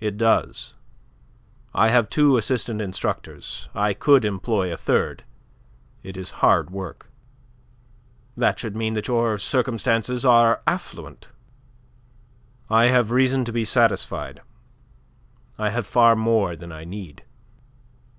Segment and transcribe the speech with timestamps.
[0.00, 0.72] "It does.
[1.74, 3.68] I have two assistant instructors.
[3.74, 5.22] I could employ a third.
[6.02, 7.10] It is hard work."
[8.38, 11.28] "That should mean that your circumstances are affluent."
[12.70, 14.40] "I have reason to be satisfied.
[15.58, 17.22] I have far more than I need."